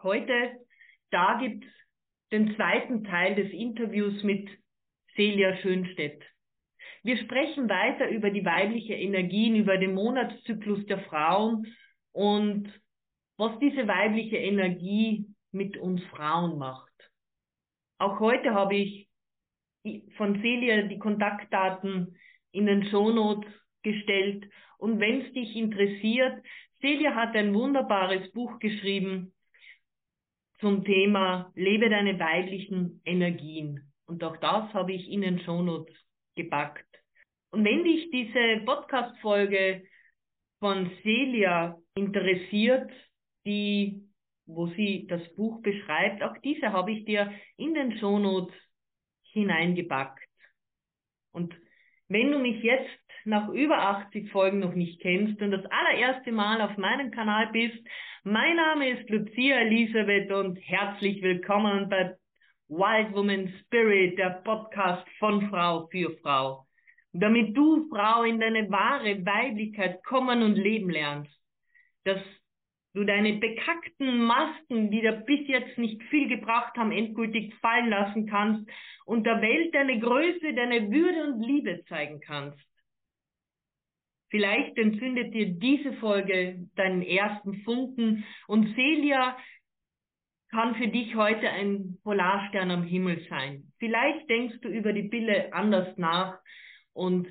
[0.00, 0.60] Heute,
[1.10, 1.66] da gibt's
[2.30, 4.48] den zweiten Teil des Interviews mit
[5.16, 6.22] Celia Schönstedt.
[7.02, 11.66] Wir sprechen weiter über die weibliche Energien, über den Monatszyklus der Frauen
[12.12, 12.72] und
[13.38, 16.92] was diese weibliche Energie mit uns Frauen macht.
[17.98, 19.08] Auch heute habe ich
[20.16, 22.16] von Celia die Kontaktdaten
[22.52, 23.50] in den Shownotes
[23.82, 24.48] gestellt.
[24.76, 26.40] Und wenn es dich interessiert,
[26.80, 29.32] Celia hat ein wunderbares Buch geschrieben
[30.60, 33.92] zum Thema Lebe deine weiblichen Energien.
[34.06, 35.94] Und auch das habe ich in den Shownotes
[36.34, 36.86] gepackt.
[37.50, 39.84] Und wenn dich diese Podcast-Folge
[40.60, 42.90] von Celia interessiert,
[43.46, 44.02] die,
[44.46, 48.54] wo sie das Buch beschreibt, auch diese habe ich dir in den Shownotes
[49.32, 50.24] hineingepackt.
[51.32, 51.54] Und
[52.08, 56.62] wenn du mich jetzt nach über 80 Folgen noch nicht kennst und das allererste Mal
[56.62, 57.78] auf meinem Kanal bist,
[58.24, 62.16] mein Name ist Lucia Elisabeth und herzlich willkommen bei
[62.68, 66.66] Wild Woman Spirit, der Podcast von Frau für Frau.
[67.12, 71.32] Damit du, Frau, in deine wahre Weiblichkeit kommen und leben lernst.
[72.04, 72.20] Dass
[72.94, 78.26] du deine bekackten Masken, die dir bis jetzt nicht viel gebracht haben, endgültig fallen lassen
[78.26, 78.70] kannst
[79.04, 82.67] und der Welt deine Größe, deine Würde und Liebe zeigen kannst.
[84.30, 89.36] Vielleicht entzündet dir diese Folge deinen ersten Funken und Celia
[90.50, 93.72] kann für dich heute ein Polarstern am Himmel sein.
[93.78, 96.38] Vielleicht denkst du über die Pille anders nach
[96.92, 97.28] und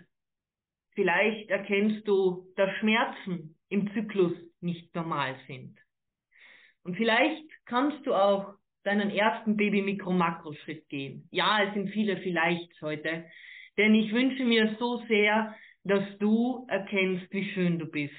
[0.93, 5.77] vielleicht erkennst du, dass Schmerzen im Zyklus nicht normal sind.
[6.83, 11.27] Und vielleicht kannst du auch deinen ersten Baby-Mikro-Makro-Schritt gehen.
[11.31, 13.25] Ja, es sind viele vielleicht heute,
[13.77, 15.55] denn ich wünsche mir so sehr,
[15.87, 18.13] dass du erkennst, wie schön du bist.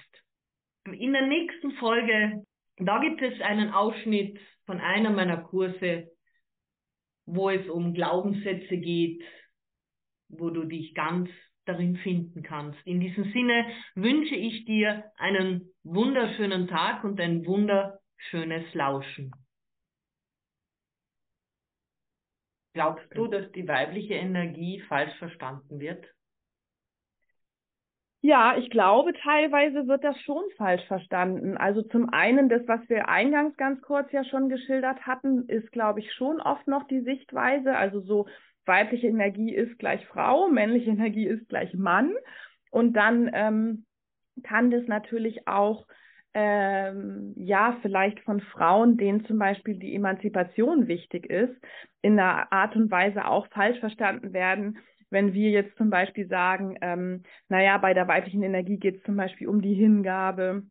[0.87, 2.45] In der nächsten Folge,
[2.79, 6.11] da gibt es einen Ausschnitt von einer meiner Kurse,
[7.27, 9.23] wo es um Glaubenssätze geht,
[10.29, 11.29] wo du dich ganz
[11.67, 12.79] darin finden kannst.
[12.87, 19.33] In diesem Sinne wünsche ich dir einen wunderschönen Tag und ein wunderschönes Lauschen.
[22.73, 26.07] Glaubst du, dass die weibliche Energie falsch verstanden wird?
[28.21, 31.57] Ja, ich glaube, teilweise wird das schon falsch verstanden.
[31.57, 36.01] Also zum einen, das, was wir eingangs ganz kurz ja schon geschildert hatten, ist, glaube
[36.01, 37.77] ich, schon oft noch die Sichtweise.
[37.77, 38.27] Also so
[38.67, 42.13] weibliche Energie ist gleich Frau, männliche Energie ist gleich Mann.
[42.71, 43.87] Und dann ähm,
[44.43, 45.87] kann das natürlich auch
[46.35, 51.55] ähm, ja, vielleicht von Frauen, denen zum Beispiel die Emanzipation wichtig ist,
[52.03, 54.79] in einer Art und Weise auch falsch verstanden werden,
[55.11, 59.17] wenn wir jetzt zum Beispiel sagen, ähm, naja, bei der weiblichen Energie geht es zum
[59.17, 60.63] Beispiel um die Hingabe,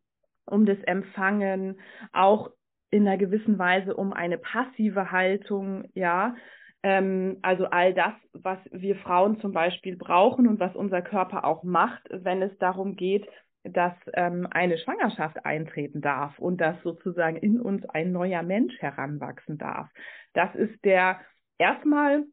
[0.46, 1.80] um das Empfangen,
[2.12, 2.50] auch
[2.90, 6.34] in einer gewissen Weise um eine passive Haltung, ja.
[6.82, 11.64] Ähm, also all das, was wir Frauen zum Beispiel brauchen und was unser Körper auch
[11.64, 13.28] macht, wenn es darum geht,
[13.64, 19.58] dass ähm, eine Schwangerschaft eintreten darf und dass sozusagen in uns ein neuer Mensch heranwachsen
[19.58, 19.88] darf.
[20.32, 21.20] Das ist der
[21.58, 22.24] erstmal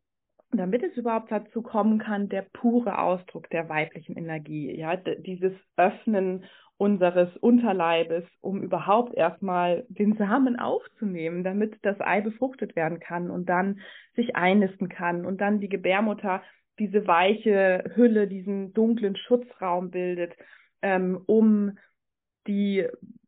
[0.57, 6.45] damit es überhaupt dazu kommen kann, der pure Ausdruck der weiblichen Energie, ja, dieses Öffnen
[6.77, 13.47] unseres Unterleibes, um überhaupt erstmal den Samen aufzunehmen, damit das Ei befruchtet werden kann und
[13.47, 13.79] dann
[14.15, 16.41] sich einnisten kann und dann die Gebärmutter
[16.79, 20.33] diese weiche Hülle, diesen dunklen Schutzraum bildet,
[20.81, 21.77] ähm, um
[22.47, 22.85] die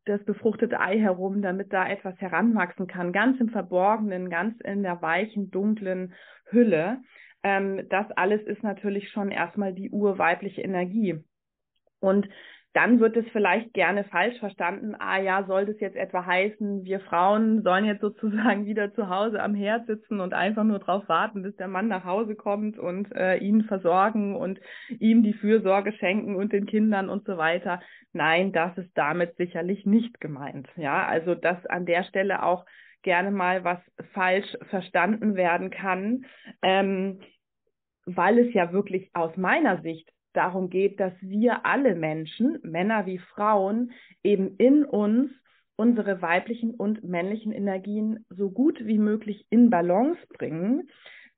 [0.08, 5.02] das befruchtete Ei herum, damit da etwas heranwachsen kann, ganz im Verborgenen, ganz in der
[5.02, 6.14] weichen, dunklen
[6.50, 7.02] Hülle.
[7.42, 11.24] Ähm, das alles ist natürlich schon erstmal die urweibliche Energie.
[12.00, 12.28] Und
[12.74, 14.94] dann wird es vielleicht gerne falsch verstanden.
[14.98, 19.42] Ah ja, soll das jetzt etwa heißen, wir Frauen sollen jetzt sozusagen wieder zu Hause
[19.42, 23.10] am Herd sitzen und einfach nur darauf warten, bis der Mann nach Hause kommt und
[23.12, 24.60] äh, ihn versorgen und
[24.98, 27.80] ihm die Fürsorge schenken und den Kindern und so weiter.
[28.12, 30.68] Nein, das ist damit sicherlich nicht gemeint.
[30.76, 32.64] Ja, also dass an der Stelle auch
[33.02, 33.78] gerne mal was
[34.12, 36.26] falsch verstanden werden kann,
[36.62, 37.20] ähm,
[38.04, 43.18] weil es ja wirklich aus meiner Sicht darum geht, dass wir alle Menschen, Männer wie
[43.18, 43.92] Frauen,
[44.22, 45.30] eben in uns
[45.76, 50.88] unsere weiblichen und männlichen Energien so gut wie möglich in Balance bringen.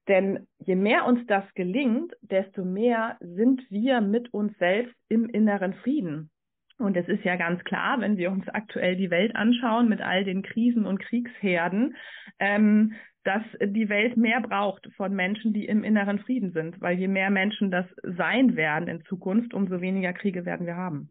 [0.09, 5.75] Denn je mehr uns das gelingt, desto mehr sind wir mit uns selbst im inneren
[5.75, 6.31] Frieden.
[6.79, 10.25] Und es ist ja ganz klar, wenn wir uns aktuell die Welt anschauen mit all
[10.25, 11.95] den Krisen und Kriegsherden,
[12.39, 12.95] ähm,
[13.25, 16.81] dass die Welt mehr braucht von Menschen, die im inneren Frieden sind.
[16.81, 21.11] Weil je mehr Menschen das sein werden in Zukunft, umso weniger Kriege werden wir haben.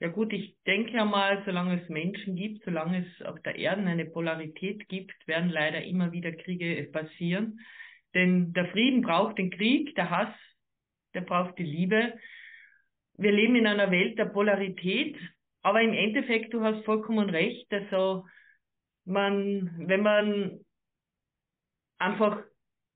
[0.00, 3.82] Ja gut, ich denke ja mal, solange es Menschen gibt, solange es auf der Erde
[3.82, 7.60] eine Polarität gibt, werden leider immer wieder Kriege passieren.
[8.12, 10.34] Denn der Frieden braucht den Krieg, der Hass,
[11.14, 12.14] der braucht die Liebe.
[13.16, 15.16] Wir leben in einer Welt der Polarität,
[15.62, 18.26] aber im Endeffekt, du hast vollkommen recht, also
[19.04, 20.63] man, wenn man
[22.04, 22.42] einfach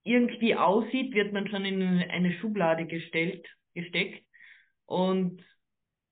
[0.04, 4.24] irgendwie aussieht, wird man schon in eine Schublade gestellt, gesteckt.
[4.86, 5.42] Und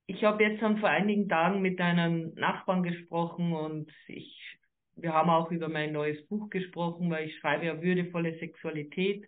[0.07, 4.57] ich habe jetzt dann vor einigen Tagen mit einem Nachbarn gesprochen und ich,
[4.95, 9.27] wir haben auch über mein neues Buch gesprochen, weil ich schreibe ja würdevolle Sexualität.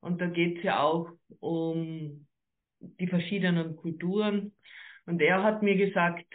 [0.00, 1.10] Und da geht es ja auch
[1.40, 2.26] um
[2.80, 4.54] die verschiedenen Kulturen.
[5.06, 6.26] Und er hat mir gesagt,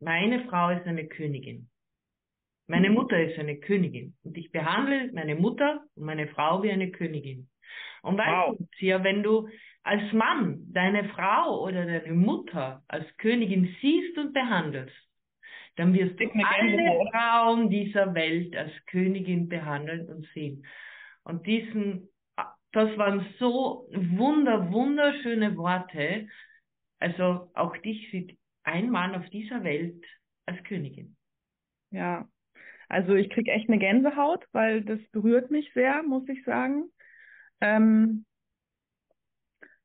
[0.00, 1.68] meine Frau ist eine Königin.
[2.66, 2.90] Meine.
[2.90, 4.14] Mutter ist eine Königin.
[4.22, 7.48] Und ich behandle meine Mutter und meine Frau wie eine Königin.
[8.02, 8.56] Und weißt wow.
[8.56, 9.48] du, ja, wenn du
[9.82, 14.96] als Mann deine Frau oder deine Mutter als Königin siehst und behandelst,
[15.76, 20.64] dann wirst du alle Frauen dieser Welt als Königin behandeln und sehen.
[21.24, 22.08] Und diesen,
[22.72, 26.28] das waren so wunder, wunderschöne Worte.
[26.98, 30.02] Also auch dich sieht ein Mann auf dieser Welt
[30.46, 31.16] als Königin.
[31.90, 32.28] Ja,
[32.88, 36.84] also ich kriege echt eine Gänsehaut, weil das berührt mich sehr, muss ich sagen.
[37.60, 38.24] Ähm,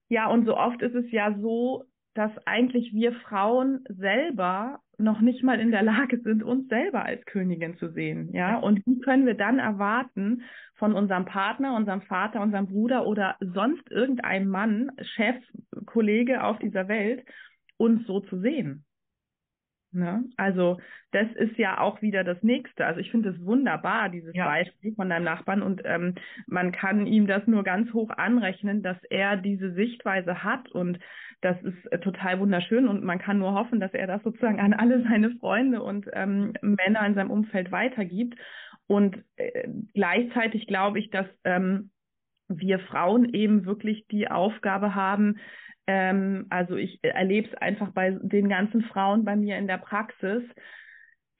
[0.10, 1.86] ja, und so oft ist es ja so,
[2.16, 7.24] dass eigentlich wir Frauen selber noch nicht mal in der Lage sind, uns selber als
[7.26, 8.34] Königin zu sehen.
[8.34, 10.42] Ja, und wie können wir dann erwarten
[10.76, 15.38] von unserem Partner, unserem Vater, unserem Bruder oder sonst irgendeinem Mann, Chef,
[15.86, 17.24] Kollege auf dieser Welt,
[17.78, 18.84] uns so zu sehen?
[19.92, 20.24] Ne?
[20.38, 20.80] Also
[21.12, 22.86] das ist ja auch wieder das Nächste.
[22.86, 24.46] Also ich finde es wunderbar, dieses ja.
[24.46, 26.16] Beispiel von deinem Nachbarn und ähm,
[26.46, 31.00] man kann ihm das nur ganz hoch anrechnen, dass er diese Sichtweise hat und
[31.42, 34.74] das ist äh, total wunderschön und man kann nur hoffen, dass er das sozusagen an
[34.74, 38.36] alle seine Freunde und ähm, Männer in seinem Umfeld weitergibt.
[38.88, 41.92] Und äh, gleichzeitig glaube ich, dass ähm,
[42.48, 45.38] wir Frauen eben wirklich die Aufgabe haben,
[45.92, 50.44] ähm, also ich erlebe es einfach bei den ganzen Frauen bei mir in der Praxis,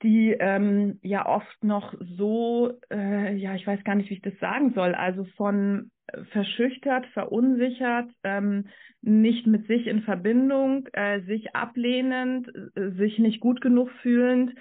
[0.02, 4.36] die ähm, ja oft noch so, äh, ja, ich weiß gar nicht, wie ich das
[4.40, 5.92] sagen soll, also von
[6.32, 8.66] verschüchtert, verunsichert, ähm,
[9.02, 14.52] nicht mit sich in Verbindung, äh, sich ablehnend, äh, sich nicht gut genug fühlend,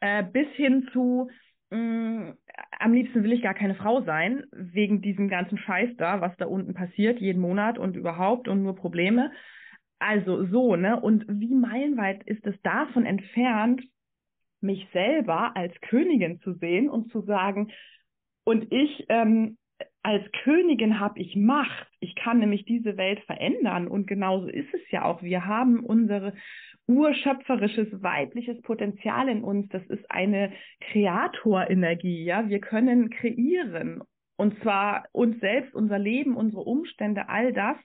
[0.00, 1.30] äh, bis hin zu,
[1.70, 2.32] mm,
[2.78, 6.46] am liebsten will ich gar keine Frau sein, wegen diesem ganzen Scheiß da, was da
[6.46, 9.32] unten passiert, jeden Monat und überhaupt und nur Probleme.
[9.98, 11.00] Also so, ne?
[11.00, 13.82] Und wie meilenweit ist es davon entfernt,
[14.60, 17.70] mich selber als Königin zu sehen und zu sagen,
[18.44, 19.58] und ich ähm,
[20.02, 21.87] als Königin habe ich Macht.
[22.00, 23.88] Ich kann nämlich diese Welt verändern.
[23.88, 25.22] Und genauso ist es ja auch.
[25.22, 26.34] Wir haben unsere
[26.86, 29.68] urschöpferisches weibliches Potenzial in uns.
[29.68, 30.52] Das ist eine
[30.92, 32.48] Kreatorenergie, ja.
[32.48, 34.02] Wir können kreieren.
[34.36, 37.76] Und zwar uns selbst, unser Leben, unsere Umstände, all das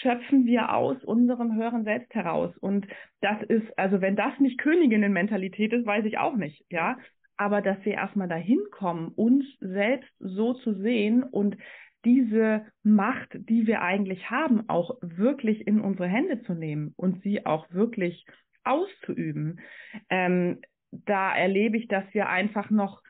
[0.00, 2.56] schöpfen wir aus unserem höheren Selbst heraus.
[2.58, 2.86] Und
[3.20, 6.96] das ist, also wenn das nicht Königinnenmentalität ist, weiß ich auch nicht, ja.
[7.36, 11.56] Aber dass wir erstmal dahin kommen, uns selbst so zu sehen und
[12.04, 17.46] diese Macht, die wir eigentlich haben, auch wirklich in unsere Hände zu nehmen und sie
[17.46, 18.26] auch wirklich
[18.64, 19.60] auszuüben.
[20.08, 20.60] Ähm,
[20.90, 23.02] da erlebe ich, dass wir einfach noch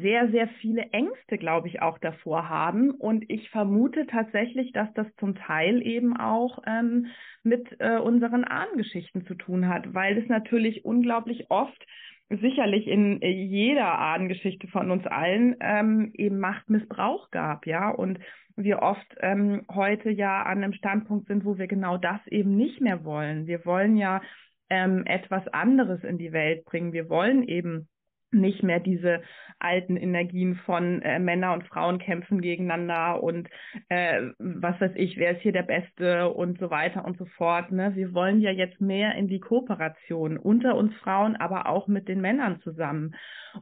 [0.00, 2.90] sehr, sehr viele Ängste, glaube ich, auch davor haben.
[2.90, 7.06] Und ich vermute tatsächlich, dass das zum Teil eben auch ähm,
[7.42, 11.86] mit äh, unseren Ahnengeschichten zu tun hat, weil es natürlich unglaublich oft
[12.28, 18.18] sicherlich in jeder Ahnengeschichte von uns allen ähm, eben Machtmissbrauch gab, ja, und
[18.56, 22.80] wir oft ähm, heute ja an einem Standpunkt sind, wo wir genau das eben nicht
[22.80, 23.46] mehr wollen.
[23.46, 24.20] Wir wollen ja
[24.68, 26.92] ähm, etwas anderes in die Welt bringen.
[26.92, 27.88] Wir wollen eben
[28.30, 29.22] nicht mehr diese
[29.58, 33.48] alten Energien von äh, Männer und Frauen kämpfen gegeneinander und
[33.88, 37.72] äh, was weiß ich, wer ist hier der Beste und so weiter und so fort.
[37.72, 37.94] Ne?
[37.96, 42.20] Wir wollen ja jetzt mehr in die Kooperation unter uns Frauen, aber auch mit den
[42.20, 43.14] Männern zusammen.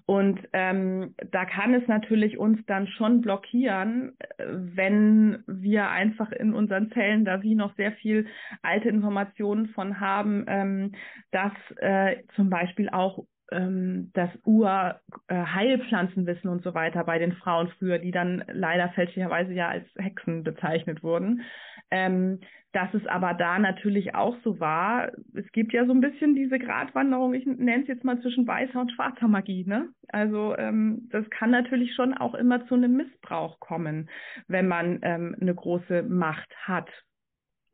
[0.04, 6.52] Und ähm, da kann es natürlich uns dann schon blockieren, äh, wenn wir einfach in
[6.52, 8.26] unseren Zellen da wie noch sehr viel
[8.62, 10.92] alte Informationen von haben, ähm,
[11.30, 17.98] dass äh, zum Beispiel auch ähm, das Urheilpflanzenwissen und so weiter bei den Frauen früher,
[17.98, 21.42] die dann leider fälschlicherweise ja als Hexen bezeichnet wurden.
[21.90, 22.40] Ähm,
[22.72, 26.58] dass es aber da natürlich auch so war, es gibt ja so ein bisschen diese
[26.58, 29.88] Gratwanderung, ich nenne es jetzt mal zwischen weißer und schwarzer Magie, ne?
[30.08, 34.10] Also ähm, das kann natürlich schon auch immer zu einem Missbrauch kommen,
[34.46, 36.90] wenn man ähm, eine große Macht hat.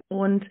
[0.06, 0.46] Und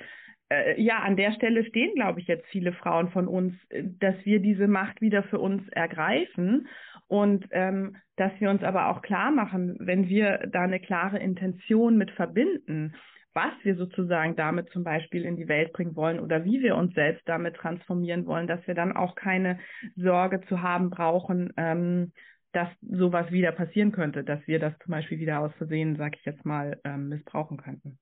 [0.52, 4.16] äh, ja, an der Stelle stehen, glaube ich, jetzt viele Frauen von uns, äh, dass
[4.26, 6.68] wir diese Macht wieder für uns ergreifen
[7.08, 11.98] und ähm, dass wir uns aber auch klar machen, wenn wir da eine klare Intention
[11.98, 12.96] mit verbinden,
[13.34, 16.94] was wir sozusagen damit zum Beispiel in die Welt bringen wollen oder wie wir uns
[16.94, 19.58] selbst damit transformieren wollen, dass wir dann auch keine
[19.96, 22.12] Sorge zu haben brauchen, ähm,
[22.52, 26.26] dass sowas wieder passieren könnte, dass wir das zum Beispiel wieder aus Versehen, sag ich
[26.26, 27.98] jetzt mal, ähm, missbrauchen könnten.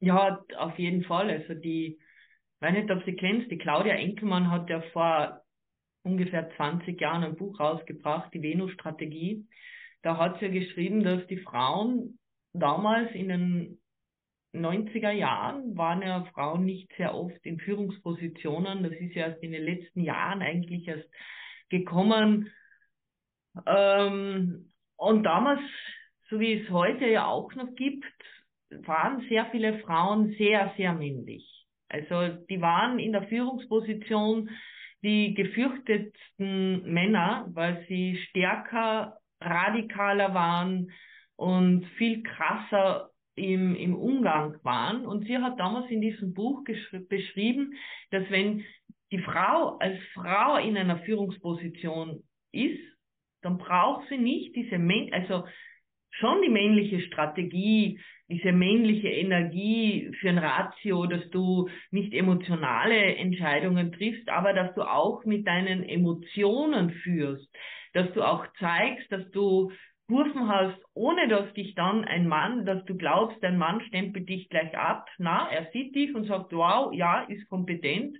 [0.00, 1.30] Ja, auf jeden Fall.
[1.30, 5.42] Also die, ich weiß nicht, ob Sie kennst, die Claudia Enkelmann hat ja vor
[6.02, 9.46] ungefähr 20 Jahren ein Buch rausgebracht, die Venus-Strategie.
[10.02, 12.18] Da hat sie ja geschrieben, dass die Frauen
[12.52, 13.80] damals in den
[14.54, 18.82] 90er Jahren waren ja Frauen nicht sehr oft in Führungspositionen.
[18.82, 21.08] Das ist ja erst in den letzten Jahren eigentlich erst
[21.68, 22.50] gekommen.
[23.66, 25.60] Ähm, und damals,
[26.30, 28.04] so wie es heute ja auch noch gibt,
[28.70, 31.66] waren sehr viele Frauen sehr, sehr männlich.
[31.88, 34.50] Also die waren in der Führungsposition
[35.02, 40.90] die gefürchtetsten Männer, weil sie stärker, radikaler waren
[41.36, 45.06] und viel krasser im, im Umgang waren.
[45.06, 46.64] Und sie hat damals in diesem Buch
[47.08, 47.74] beschrieben,
[48.10, 48.64] dass wenn
[49.12, 52.80] die Frau als Frau in einer Führungsposition ist,
[53.42, 54.76] dann braucht sie nicht diese,
[55.12, 55.44] also
[56.10, 63.92] schon die männliche Strategie, diese männliche Energie für ein Ratio, dass du nicht emotionale Entscheidungen
[63.92, 67.48] triffst, aber dass du auch mit deinen Emotionen führst,
[67.94, 69.72] dass du auch zeigst, dass du
[70.08, 74.48] Kurven hast, ohne dass dich dann ein Mann, dass du glaubst, dein Mann stempelt dich
[74.48, 75.06] gleich ab.
[75.18, 78.16] Na, er sieht dich und sagt, wow, ja, ist kompetent.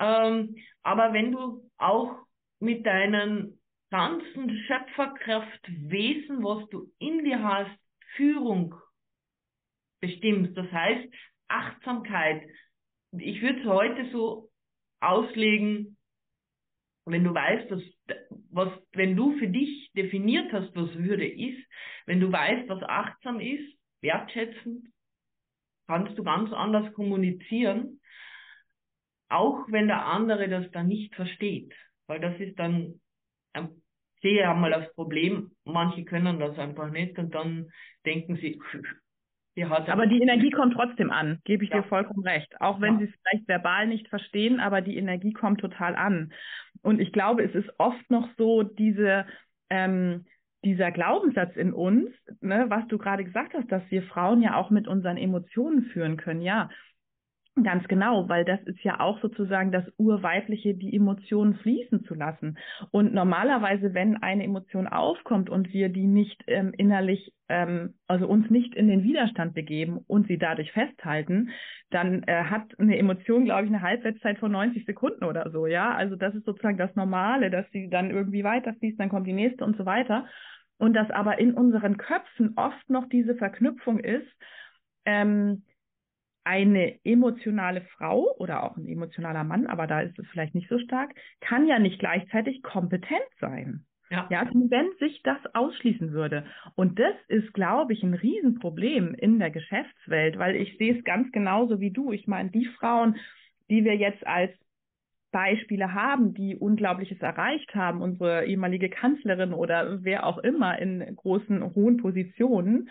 [0.00, 2.16] Ähm, aber wenn du auch
[2.58, 3.60] mit deinen
[3.94, 7.78] ganzen Schöpferkraftwesen, was du in dir hast,
[8.16, 8.74] Führung
[10.00, 10.56] bestimmst.
[10.56, 11.14] Das heißt,
[11.46, 12.42] Achtsamkeit.
[13.12, 14.50] Ich würde es heute so
[14.98, 15.96] auslegen,
[17.04, 17.82] wenn du weißt, dass,
[18.50, 21.64] was, wenn du für dich definiert hast, was Würde ist,
[22.06, 24.88] wenn du weißt, was achtsam ist, wertschätzend,
[25.86, 28.00] kannst du ganz anders kommunizieren,
[29.28, 31.72] auch wenn der andere das dann nicht versteht.
[32.08, 33.00] Weil das ist dann
[33.52, 33.83] ein
[34.24, 37.70] sehe einmal das Problem, manche können das einfach nicht und dann
[38.06, 38.60] denken sie,
[39.56, 41.82] die hat aber die Energie kommt trotzdem an, gebe ich ja.
[41.82, 42.60] dir vollkommen recht.
[42.60, 43.00] Auch wenn ja.
[43.00, 46.32] sie es vielleicht verbal nicht verstehen, aber die Energie kommt total an.
[46.82, 49.26] Und ich glaube, es ist oft noch so diese,
[49.70, 50.24] ähm,
[50.64, 54.70] dieser Glaubenssatz in uns, ne, was du gerade gesagt hast, dass wir Frauen ja auch
[54.70, 56.40] mit unseren Emotionen führen können.
[56.40, 56.70] Ja,
[57.62, 62.58] Ganz genau, weil das ist ja auch sozusagen das Urweibliche, die Emotionen fließen zu lassen.
[62.90, 68.50] Und normalerweise, wenn eine Emotion aufkommt und wir die nicht ähm, innerlich, ähm, also uns
[68.50, 71.50] nicht in den Widerstand begeben und sie dadurch festhalten,
[71.90, 75.94] dann äh, hat eine Emotion, glaube ich, eine Halbwertszeit von 90 Sekunden oder so, ja.
[75.94, 79.64] Also das ist sozusagen das Normale, dass sie dann irgendwie weiterfließt, dann kommt die nächste
[79.64, 80.26] und so weiter.
[80.78, 84.26] Und dass aber in unseren Köpfen oft noch diese Verknüpfung ist,
[85.04, 85.62] ähm,
[86.44, 90.78] eine emotionale Frau oder auch ein emotionaler Mann, aber da ist es vielleicht nicht so
[90.78, 93.84] stark, kann ja nicht gleichzeitig kompetent sein.
[94.10, 94.28] Ja.
[94.30, 96.44] ja, wenn sich das ausschließen würde.
[96.76, 101.32] Und das ist, glaube ich, ein Riesenproblem in der Geschäftswelt, weil ich sehe es ganz
[101.32, 102.12] genauso wie du.
[102.12, 103.16] Ich meine, die Frauen,
[103.70, 104.52] die wir jetzt als
[105.32, 111.74] Beispiele haben, die Unglaubliches erreicht haben, unsere ehemalige Kanzlerin oder wer auch immer in großen,
[111.74, 112.90] hohen Positionen,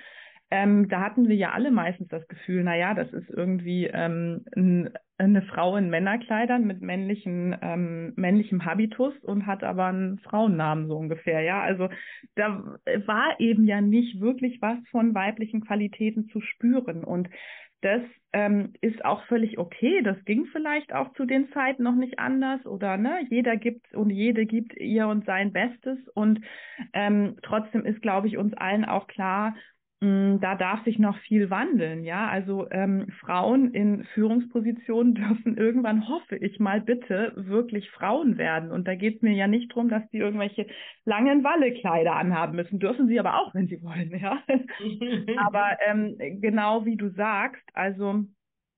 [0.54, 4.94] ähm, da hatten wir ja alle meistens das Gefühl, naja, das ist irgendwie ähm, ein,
[5.18, 10.96] eine Frau in Männerkleidern mit männlichen, ähm, männlichem Habitus und hat aber einen Frauennamen so
[10.96, 11.60] ungefähr, ja.
[11.60, 11.90] Also
[12.36, 17.04] da war eben ja nicht wirklich was von weiblichen Qualitäten zu spüren.
[17.04, 17.30] Und
[17.82, 20.04] das ähm, ist auch völlig okay.
[20.04, 24.12] Das ging vielleicht auch zu den Zeiten noch nicht anders oder ne, jeder gibt und
[24.12, 26.42] jede gibt ihr und sein Bestes und
[26.94, 29.56] ähm, trotzdem ist, glaube ich, uns allen auch klar,
[30.04, 32.28] da darf sich noch viel wandeln, ja.
[32.28, 38.72] Also ähm, Frauen in Führungspositionen dürfen irgendwann, hoffe ich mal bitte, wirklich Frauen werden.
[38.72, 40.68] Und da geht es mir ja nicht darum, dass die irgendwelche
[41.06, 42.80] langen Wallekleider anhaben müssen.
[42.80, 44.44] Dürfen sie aber auch, wenn sie wollen, ja.
[45.38, 48.26] aber ähm, genau wie du sagst, also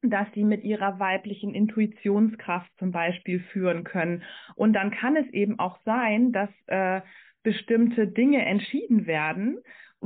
[0.03, 4.21] dass sie mit ihrer weiblichen Intuitionskraft zum Beispiel führen können.
[4.53, 7.01] Und dann kann es eben auch sein, dass äh,
[7.41, 9.57] bestimmte Dinge entschieden werden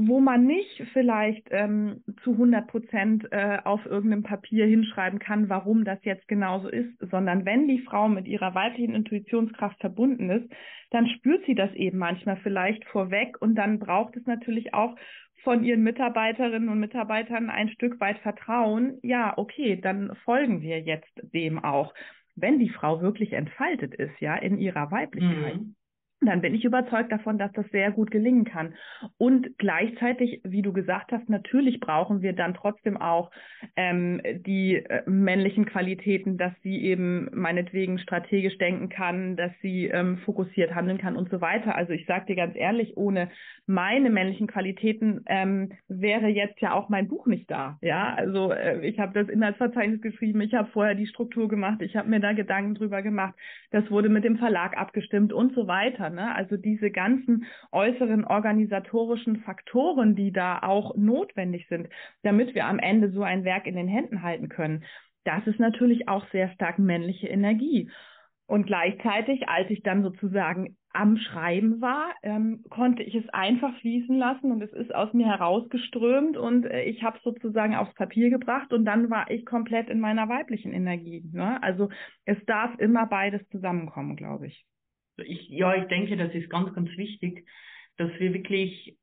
[0.08, 5.84] wo man nicht vielleicht ähm, zu 100 Prozent äh, auf irgendeinem Papier hinschreiben kann, warum
[5.84, 10.50] das jetzt genauso ist, sondern wenn die Frau mit ihrer weiblichen Intuitionskraft verbunden ist,
[10.91, 14.96] dann spürt sie das eben manchmal vielleicht vorweg und dann braucht es natürlich auch
[15.44, 19.00] von ihren Mitarbeiterinnen und Mitarbeitern ein Stück weit Vertrauen.
[19.03, 21.94] Ja, okay, dann folgen wir jetzt dem auch,
[22.36, 25.56] wenn die Frau wirklich entfaltet ist, ja, in ihrer Weiblichkeit.
[25.56, 25.75] Mhm
[26.21, 28.73] dann bin ich überzeugt davon, dass das sehr gut gelingen kann.
[29.17, 33.31] Und gleichzeitig, wie du gesagt hast, natürlich brauchen wir dann trotzdem auch
[33.77, 40.17] ähm, die äh, männlichen Qualitäten, dass sie eben meinetwegen strategisch denken kann, dass sie ähm,
[40.25, 41.75] fokussiert handeln kann und so weiter.
[41.75, 43.29] Also ich sage dir ganz ehrlich, ohne
[43.65, 47.77] meine männlichen Qualitäten ähm, wäre jetzt ja auch mein Buch nicht da.
[47.81, 51.95] Ja, also äh, ich habe das Inhaltsverzeichnis geschrieben, ich habe vorher die Struktur gemacht, ich
[51.95, 53.35] habe mir da Gedanken drüber gemacht,
[53.71, 56.08] das wurde mit dem Verlag abgestimmt und so weiter.
[56.09, 56.33] Ne?
[56.35, 61.89] Also diese ganzen äußeren organisatorischen Faktoren, die da auch notwendig sind,
[62.23, 64.83] damit wir am Ende so ein Werk in den Händen halten können.
[65.23, 67.89] Das ist natürlich auch sehr stark männliche Energie.
[68.47, 74.17] Und gleichzeitig, als ich dann sozusagen am Schreiben war, ähm, konnte ich es einfach fließen
[74.17, 78.73] lassen und es ist aus mir herausgeströmt und äh, ich habe sozusagen aufs Papier gebracht
[78.73, 81.23] und dann war ich komplett in meiner weiblichen Energie.
[81.31, 81.61] Ne?
[81.61, 81.89] Also
[82.25, 84.65] es darf immer beides zusammenkommen, glaube ich
[85.25, 87.47] ich, ja, ich denke, das ist ganz, ganz wichtig,
[87.97, 88.97] dass wir wirklich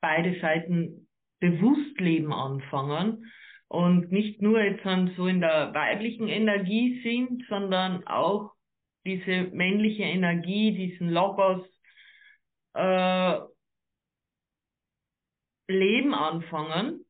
[0.00, 1.08] beide Seiten
[1.40, 3.30] bewusst leben anfangen
[3.68, 4.84] und nicht nur jetzt
[5.16, 8.52] so in der weiblichen Energie sind, sondern auch
[9.04, 11.66] diese männliche Energie, diesen Logos
[12.74, 13.38] äh,
[15.68, 17.04] leben anfangen.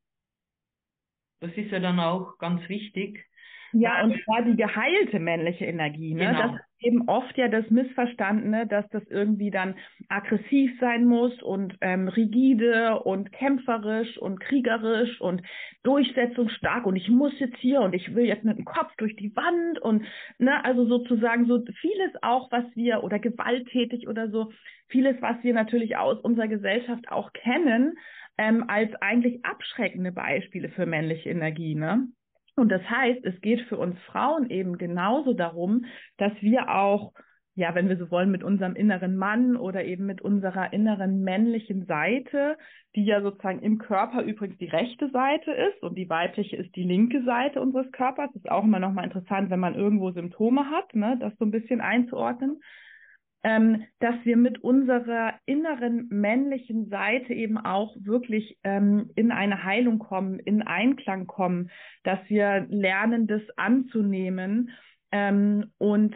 [1.40, 3.26] Das ist ja dann auch ganz wichtig.
[3.72, 6.14] Ja, und zwar die geheilte männliche Energie.
[6.14, 6.26] Ne?
[6.26, 6.52] Genau.
[6.52, 9.74] Das eben oft ja das Missverstandene, dass das irgendwie dann
[10.08, 15.42] aggressiv sein muss und ähm, rigide und kämpferisch und kriegerisch und
[15.82, 19.34] durchsetzungsstark und ich muss jetzt hier und ich will jetzt mit dem Kopf durch die
[19.34, 20.04] Wand und
[20.38, 24.52] ne, also sozusagen so vieles auch, was wir oder gewalttätig oder so,
[24.88, 27.94] vieles, was wir natürlich aus unserer Gesellschaft auch kennen,
[28.38, 31.74] ähm, als eigentlich abschreckende Beispiele für männliche Energie.
[31.74, 32.08] Ne?
[32.54, 35.86] Und das heißt, es geht für uns Frauen eben genauso darum,
[36.18, 37.12] dass wir auch,
[37.54, 41.86] ja, wenn wir so wollen, mit unserem inneren Mann oder eben mit unserer inneren männlichen
[41.86, 42.58] Seite,
[42.94, 46.84] die ja sozusagen im Körper übrigens die rechte Seite ist und die weibliche ist die
[46.84, 48.30] linke Seite unseres Körpers.
[48.34, 51.50] Das ist auch immer nochmal interessant, wenn man irgendwo Symptome hat, ne, das so ein
[51.50, 52.60] bisschen einzuordnen
[53.44, 59.98] ähm, dass wir mit unserer inneren männlichen Seite eben auch wirklich ähm, in eine Heilung
[59.98, 61.70] kommen, in Einklang kommen,
[62.04, 64.70] dass wir lernen, das anzunehmen
[65.10, 66.14] ähm, und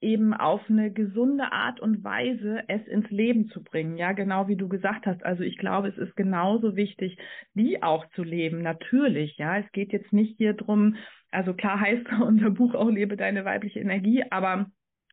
[0.00, 3.96] eben auf eine gesunde Art und Weise es ins Leben zu bringen.
[3.96, 5.24] Ja, genau wie du gesagt hast.
[5.24, 7.18] Also ich glaube, es ist genauso wichtig,
[7.54, 8.62] die auch zu leben.
[8.62, 9.58] Natürlich, ja.
[9.58, 10.96] Es geht jetzt nicht hier drum,
[11.30, 14.70] also klar heißt unser Buch auch lebe deine weibliche Energie, aber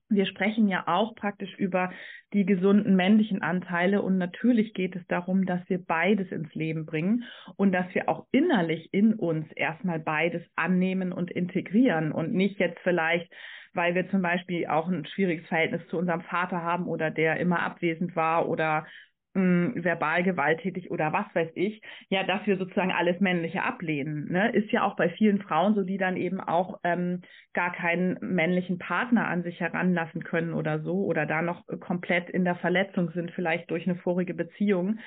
[0.09, 1.91] wir sprechen ja auch praktisch über
[2.33, 7.23] die gesunden männlichen Anteile und natürlich geht es darum, dass wir beides ins Leben bringen
[7.55, 12.79] und dass wir auch innerlich in uns erstmal beides annehmen und integrieren und nicht jetzt
[12.83, 13.31] vielleicht
[13.75, 17.61] weil wir zum Beispiel auch ein schwieriges Verhältnis zu unserem Vater haben oder der immer
[17.61, 18.87] abwesend war oder
[19.35, 24.31] mh, verbal gewalttätig oder was weiß ich, ja, dass wir sozusagen alles Männliche ablehnen.
[24.31, 24.51] Ne?
[24.51, 27.21] Ist ja auch bei vielen Frauen so, die dann eben auch ähm,
[27.53, 32.45] gar keinen männlichen Partner an sich heranlassen können oder so oder da noch komplett in
[32.45, 34.99] der Verletzung sind, vielleicht durch eine vorige Beziehung.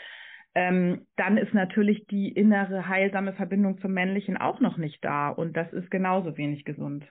[0.54, 5.56] Ähm, dann ist natürlich die innere heilsame Verbindung zum Männlichen auch noch nicht da und
[5.56, 7.04] das ist genauso wenig gesund.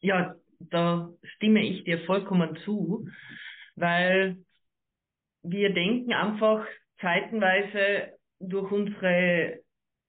[0.00, 3.08] Ja, da stimme ich dir vollkommen zu,
[3.74, 4.38] weil
[5.48, 6.66] wir denken einfach
[7.00, 9.60] zeitenweise durch unsere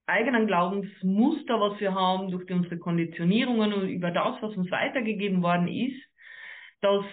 [0.05, 5.67] eigenen Glaubensmuster, was wir haben, durch unsere Konditionierungen und über das, was uns weitergegeben worden
[5.67, 6.01] ist,
[6.81, 7.05] dass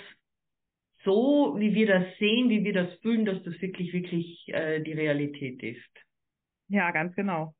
[1.04, 4.92] so, wie wir das sehen, wie wir das fühlen, dass das wirklich, wirklich äh, die
[4.92, 5.90] Realität ist.
[6.68, 7.54] Ja, ganz genau.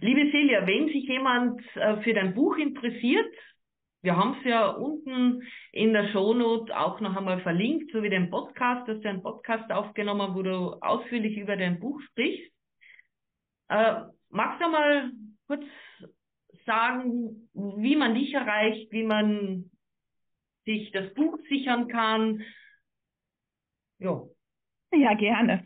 [0.00, 3.34] Liebe Celia, wenn sich jemand äh, für dein Buch interessiert,
[4.02, 8.30] wir haben es ja unten in der Shownote auch noch einmal verlinkt, so wie den
[8.30, 8.86] Podcast.
[8.86, 12.52] Du hast ja einen Podcast aufgenommen, wo du ausführlich über dein Buch sprichst.
[13.68, 15.10] Äh, magst du mal
[15.46, 15.64] kurz
[16.64, 19.70] sagen, wie man dich erreicht, wie man
[20.64, 22.44] sich das Buch sichern kann?
[23.98, 24.22] Ja.
[24.90, 25.64] Ja, gerne.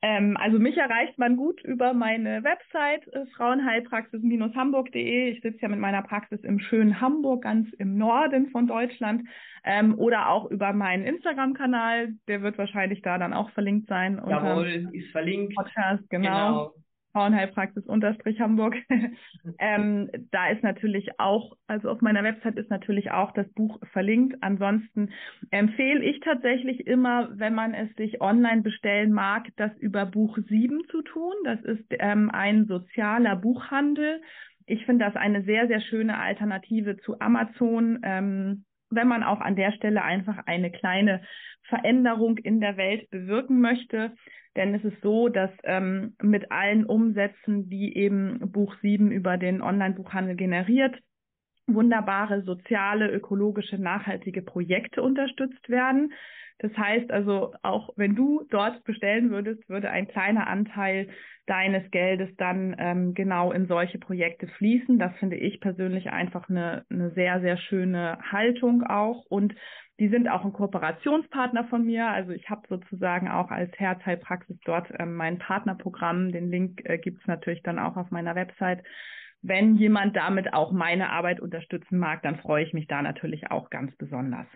[0.00, 5.30] Ähm, also mich erreicht man gut über meine Website äh, frauenheilpraxis-hamburg.de.
[5.30, 9.28] Ich sitze ja mit meiner Praxis im schönen Hamburg, ganz im Norden von Deutschland.
[9.64, 12.14] Ähm, oder auch über meinen Instagram-Kanal.
[12.28, 14.20] Der wird wahrscheinlich da dann auch verlinkt sein.
[14.26, 15.54] Jawohl, ist verlinkt.
[15.54, 16.72] Podcast, genau.
[16.72, 16.81] genau.
[17.12, 18.76] Frauenheilpraxis unterstrich Hamburg.
[19.58, 24.36] ähm, da ist natürlich auch, also auf meiner Website ist natürlich auch das Buch verlinkt.
[24.40, 25.10] Ansonsten
[25.50, 30.82] empfehle ich tatsächlich immer, wenn man es sich online bestellen mag, das über Buch 7
[30.90, 31.34] zu tun.
[31.44, 34.22] Das ist ähm, ein sozialer Buchhandel.
[34.66, 38.00] Ich finde das eine sehr, sehr schöne Alternative zu Amazon.
[38.02, 41.22] Ähm, wenn man auch an der Stelle einfach eine kleine
[41.68, 44.12] Veränderung in der Welt bewirken möchte.
[44.56, 49.62] Denn es ist so, dass ähm, mit allen Umsätzen, die eben Buch 7 über den
[49.62, 50.98] Online-Buchhandel generiert,
[51.66, 56.12] wunderbare soziale, ökologische, nachhaltige Projekte unterstützt werden.
[56.58, 61.08] Das heißt also, auch wenn du dort bestellen würdest, würde ein kleiner Anteil
[61.46, 64.98] deines Geldes dann ähm, genau in solche Projekte fließen.
[64.98, 69.24] Das finde ich persönlich einfach eine, eine sehr, sehr schöne Haltung auch.
[69.26, 69.54] Und
[69.98, 72.06] die sind auch ein Kooperationspartner von mir.
[72.08, 76.30] Also ich habe sozusagen auch als Herzheilpraxis dort ähm, mein Partnerprogramm.
[76.30, 78.84] Den Link äh, gibt es natürlich dann auch auf meiner Website.
[79.42, 83.70] Wenn jemand damit auch meine Arbeit unterstützen mag, dann freue ich mich da natürlich auch
[83.70, 84.46] ganz besonders.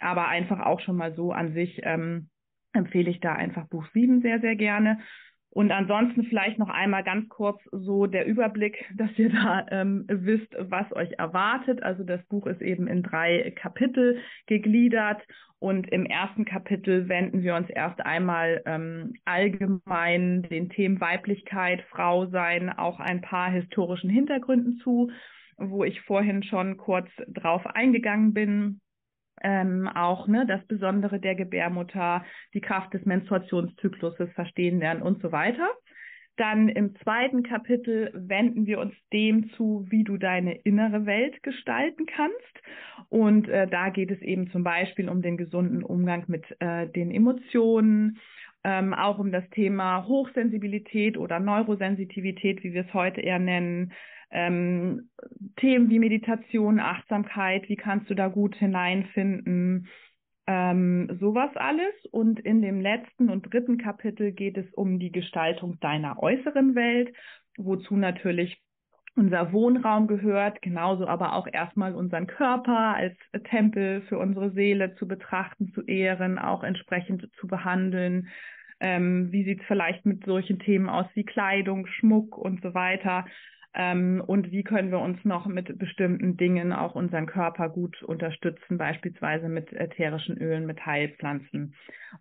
[0.00, 2.30] Aber einfach auch schon mal so an sich ähm,
[2.72, 5.00] empfehle ich da einfach Buch 7 sehr, sehr gerne.
[5.52, 10.54] Und ansonsten vielleicht noch einmal ganz kurz so der Überblick, dass ihr da ähm, wisst,
[10.58, 11.82] was euch erwartet.
[11.82, 15.20] Also das Buch ist eben in drei Kapitel gegliedert
[15.58, 22.26] und im ersten Kapitel wenden wir uns erst einmal ähm, allgemein den Themen Weiblichkeit, Frau
[22.26, 25.10] sein, auch ein paar historischen Hintergründen zu,
[25.58, 28.80] wo ich vorhin schon kurz drauf eingegangen bin
[29.42, 32.24] ähm, auch ne, das Besondere der Gebärmutter,
[32.54, 35.68] die Kraft des Menstruationszykluses verstehen lernen und so weiter.
[36.36, 42.06] Dann im zweiten Kapitel wenden wir uns dem zu, wie du deine innere Welt gestalten
[42.06, 42.62] kannst.
[43.10, 47.10] Und äh, da geht es eben zum Beispiel um den gesunden Umgang mit äh, den
[47.10, 48.18] Emotionen,
[48.64, 53.92] ähm, auch um das Thema Hochsensibilität oder Neurosensitivität, wie wir es heute eher nennen,
[54.30, 55.10] ähm,
[55.56, 59.88] Themen wie Meditation, Achtsamkeit, wie kannst du da gut hineinfinden,
[60.46, 61.94] ähm, sowas alles.
[62.10, 67.14] Und in dem letzten und dritten Kapitel geht es um die Gestaltung deiner äußeren Welt,
[67.56, 68.62] wozu natürlich
[69.20, 73.14] unser Wohnraum gehört, genauso aber auch erstmal unseren Körper als
[73.50, 78.28] Tempel für unsere Seele zu betrachten, zu ehren, auch entsprechend zu behandeln.
[78.80, 83.26] Ähm, wie sieht es vielleicht mit solchen Themen aus wie Kleidung, Schmuck und so weiter?
[83.74, 88.78] Ähm, und wie können wir uns noch mit bestimmten Dingen auch unseren Körper gut unterstützen,
[88.78, 91.74] beispielsweise mit ätherischen Ölen, mit Heilpflanzen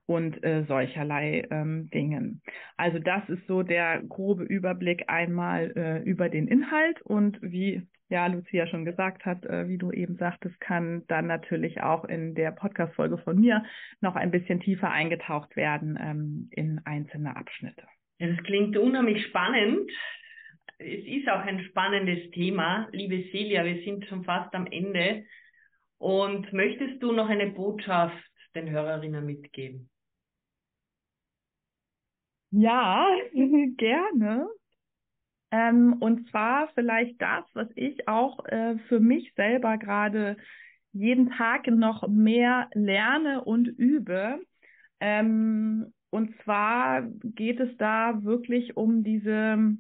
[0.06, 2.42] und äh, solcherlei ähm, Dingen.
[2.78, 8.26] Also das ist so der grobe Überblick einmal äh, über den Inhalt und wie ja,
[8.26, 12.52] Lucia schon gesagt hat, äh, wie du eben sagtest, kann dann natürlich auch in der
[12.52, 13.64] Podcast-Folge von mir
[14.02, 17.84] noch ein bisschen tiefer eingetaucht werden ähm, in einzelne Abschnitte.
[18.18, 19.92] Das klingt unheimlich spannend
[20.80, 22.88] es ist auch ein spannendes Thema.
[22.94, 25.26] Liebe Celia, wir sind schon fast am Ende.
[25.98, 28.16] Und möchtest du noch eine Botschaft
[28.56, 29.90] den Hörerinnen mitgeben?
[32.52, 33.06] Ja,
[33.78, 34.48] gerne.
[35.52, 40.38] Ähm, und zwar vielleicht das, was ich auch äh, für mich selber gerade
[40.94, 44.40] jeden Tag noch mehr lerne und übe.
[45.02, 49.78] Ähm, und zwar geht es da wirklich um diese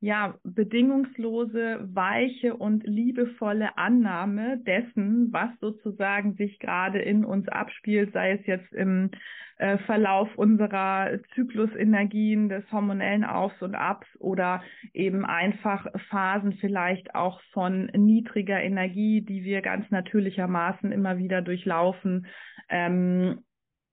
[0.00, 8.32] ja, bedingungslose, weiche und liebevolle Annahme dessen, was sozusagen sich gerade in uns abspielt, sei
[8.32, 9.10] es jetzt im
[9.58, 14.62] äh, Verlauf unserer Zyklusenergien, des hormonellen Aufs und Abs oder
[14.94, 22.26] eben einfach Phasen vielleicht auch von niedriger Energie, die wir ganz natürlichermaßen immer wieder durchlaufen.
[22.70, 23.40] Ähm,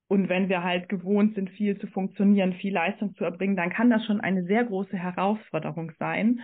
[0.07, 3.89] und wenn wir halt gewohnt sind, viel zu funktionieren, viel Leistung zu erbringen, dann kann
[3.89, 6.41] das schon eine sehr große Herausforderung sein,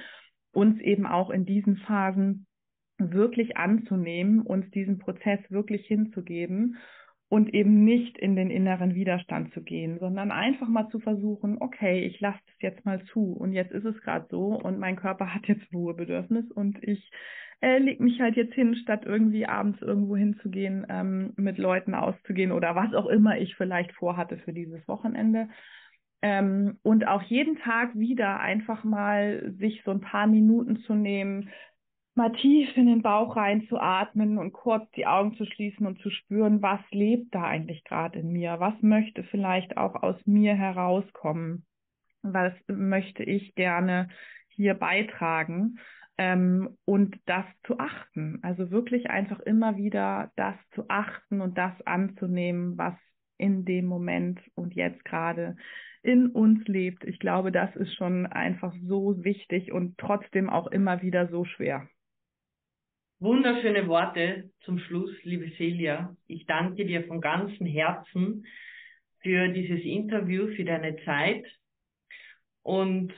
[0.51, 2.45] uns eben auch in diesen Phasen
[2.97, 6.77] wirklich anzunehmen, uns diesen Prozess wirklich hinzugeben
[7.33, 12.05] und eben nicht in den inneren Widerstand zu gehen, sondern einfach mal zu versuchen, okay,
[12.05, 15.33] ich lasse es jetzt mal zu und jetzt ist es gerade so und mein Körper
[15.33, 17.09] hat jetzt Ruhebedürfnis und ich
[17.59, 22.51] äh, leg mich halt jetzt hin, statt irgendwie abends irgendwo hinzugehen, ähm, mit Leuten auszugehen
[22.51, 25.49] oder was auch immer ich vielleicht vorhatte für dieses Wochenende.
[26.21, 31.49] Ähm, und auch jeden Tag wieder einfach mal sich so ein paar Minuten zu nehmen,
[32.15, 36.61] mal tief in den Bauch reinzuatmen und kurz die Augen zu schließen und zu spüren,
[36.61, 38.59] was lebt da eigentlich gerade in mir?
[38.59, 41.65] Was möchte vielleicht auch aus mir herauskommen?
[42.21, 44.09] Was möchte ich gerne
[44.49, 45.79] hier beitragen?
[46.17, 48.39] Ähm, und das zu achten.
[48.43, 52.93] Also wirklich einfach immer wieder das zu achten und das anzunehmen, was
[53.37, 55.55] in dem Moment und jetzt gerade
[56.03, 57.03] in uns lebt.
[57.05, 61.87] Ich glaube, das ist schon einfach so wichtig und trotzdem auch immer wieder so schwer.
[63.23, 66.13] Wunderschöne Worte zum Schluss, liebe Celia.
[66.27, 68.45] Ich danke dir von ganzem Herzen
[69.21, 71.45] für dieses Interview, für deine Zeit.
[72.63, 73.13] Und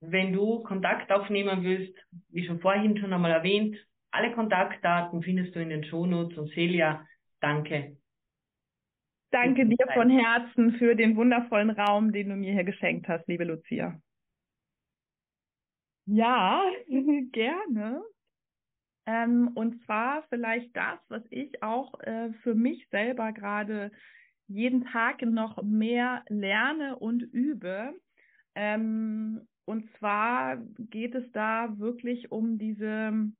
[0.00, 3.78] wenn du Kontakt aufnehmen willst, wie schon vorhin schon einmal erwähnt,
[4.10, 6.36] alle Kontaktdaten findest du in den Shownotes.
[6.36, 7.06] Und Celia,
[7.40, 7.96] danke.
[9.30, 13.44] Danke dir von Herzen für den wundervollen Raum, den du mir hier geschenkt hast, liebe
[13.44, 13.98] Lucia.
[16.04, 16.62] Ja,
[17.32, 18.02] gerne.
[19.06, 23.90] Ähm, und zwar vielleicht das, was ich auch äh, für mich selber gerade
[24.46, 27.94] jeden Tag noch mehr lerne und übe.
[28.54, 33.30] Ähm, und zwar geht es da wirklich um diese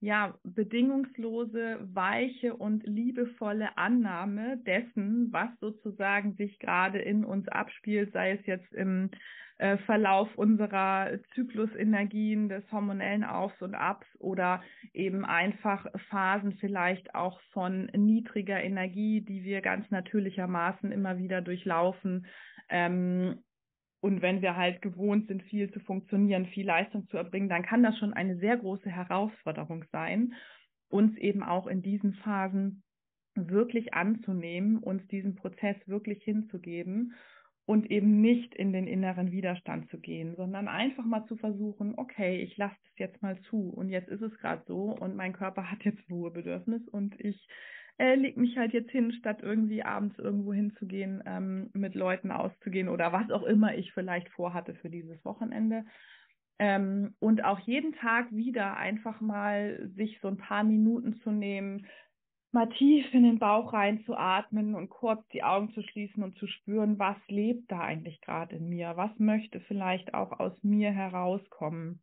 [0.00, 8.32] ja, bedingungslose, weiche und liebevolle Annahme dessen, was sozusagen sich gerade in uns abspielt, sei
[8.32, 9.10] es jetzt im
[9.58, 14.62] äh, Verlauf unserer Zyklusenergien, des hormonellen Aufs und Abs oder
[14.94, 22.26] eben einfach Phasen vielleicht auch von niedriger Energie, die wir ganz natürlichermaßen immer wieder durchlaufen.
[22.70, 23.42] Ähm,
[24.00, 27.82] und wenn wir halt gewohnt sind, viel zu funktionieren, viel Leistung zu erbringen, dann kann
[27.82, 30.34] das schon eine sehr große Herausforderung sein,
[30.88, 32.82] uns eben auch in diesen Phasen
[33.34, 37.14] wirklich anzunehmen, uns diesen Prozess wirklich hinzugeben
[37.66, 42.40] und eben nicht in den inneren Widerstand zu gehen, sondern einfach mal zu versuchen, okay,
[42.42, 45.70] ich lasse es jetzt mal zu und jetzt ist es gerade so und mein Körper
[45.70, 47.46] hat jetzt Ruhebedürfnis und ich
[48.00, 52.88] äh, leg mich halt jetzt hin, statt irgendwie abends irgendwo hinzugehen, ähm, mit Leuten auszugehen
[52.88, 55.84] oder was auch immer ich vielleicht vorhatte für dieses Wochenende.
[56.58, 61.86] Ähm, und auch jeden Tag wieder einfach mal sich so ein paar Minuten zu nehmen,
[62.52, 66.98] mal tief in den Bauch reinzuatmen und kurz die Augen zu schließen und zu spüren,
[66.98, 68.96] was lebt da eigentlich gerade in mir?
[68.96, 72.00] Was möchte vielleicht auch aus mir herauskommen?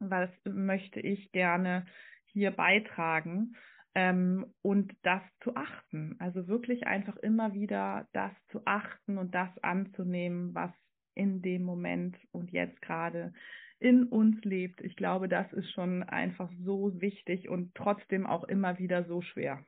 [0.00, 1.86] Was möchte ich gerne
[2.26, 3.56] hier beitragen?
[3.94, 6.16] Ähm, und das zu achten.
[6.18, 10.70] Also wirklich einfach immer wieder das zu achten und das anzunehmen, was
[11.14, 13.32] in dem Moment und jetzt gerade
[13.80, 14.80] in uns lebt.
[14.82, 19.64] Ich glaube, das ist schon einfach so wichtig und trotzdem auch immer wieder so schwer.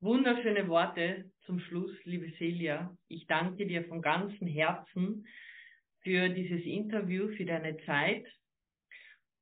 [0.00, 2.94] Wunderschöne Worte zum Schluss, liebe Celia.
[3.08, 5.26] Ich danke dir von ganzem Herzen
[6.02, 8.26] für dieses Interview, für deine Zeit.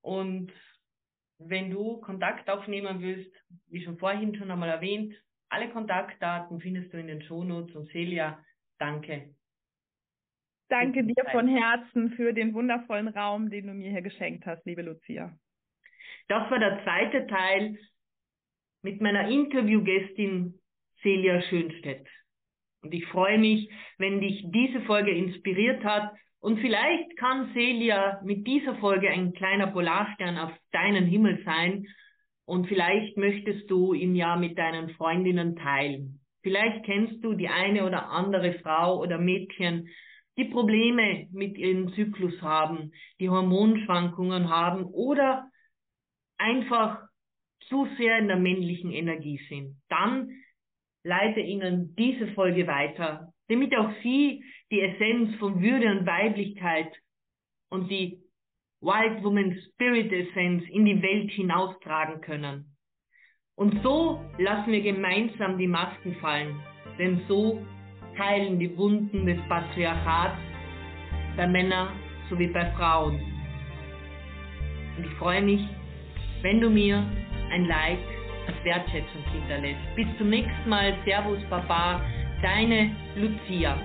[0.03, 0.53] Und
[1.47, 3.33] wenn du Kontakt aufnehmen willst,
[3.69, 5.15] wie schon vorhin schon einmal erwähnt,
[5.49, 7.75] alle Kontaktdaten findest du in den Shownotes.
[7.77, 8.43] Und Celia,
[8.79, 9.35] danke.
[10.69, 14.81] Danke dir von Herzen für den wundervollen Raum, den du mir hier geschenkt hast, liebe
[14.81, 15.37] Lucia.
[16.29, 17.79] Das war der zweite Teil
[18.81, 20.59] mit meiner Interviewgästin
[21.03, 22.09] Celia Schönstedt.
[22.83, 28.49] Und ich freue mich, wenn dich diese Folge inspiriert hat und vielleicht kann Celia mit
[28.49, 31.87] dieser Folge ein kleiner Polarstern auf deinen Himmel sein.
[32.45, 36.21] Und vielleicht möchtest du ihn ja mit deinen Freundinnen teilen.
[36.43, 39.89] Vielleicht kennst du die eine oder andere Frau oder Mädchen,
[40.37, 45.49] die Probleme mit ihrem Zyklus haben, die Hormonschwankungen haben oder
[46.39, 47.03] einfach
[47.69, 50.31] zu sehr in der männlichen Energie sind, dann
[51.05, 56.93] leite Ihnen diese Folge weiter, damit auch Sie die Essenz von Würde und Weiblichkeit
[57.71, 58.19] und die
[58.81, 62.75] Wild Woman Spirit Essenz in die Welt hinaustragen können.
[63.55, 66.59] Und so lassen wir gemeinsam die Masken fallen,
[66.99, 67.65] denn so
[68.19, 70.39] heilen die Wunden des Patriarchats
[71.37, 71.89] bei Männern
[72.29, 73.21] sowie bei Frauen.
[74.97, 75.61] Und ich freue mich,
[76.43, 77.07] wenn du mir
[77.51, 77.99] ein Like
[78.47, 79.81] als Wertschätzung hinterlässt.
[79.95, 80.95] Bis zum nächsten Mal.
[81.05, 82.03] Servus, Baba.
[82.43, 83.79] Deine Lucia.